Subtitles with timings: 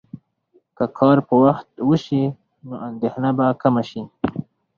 [0.77, 2.23] که کار په وخت وشي،
[2.67, 4.01] نو اندېښنه به کمه شي.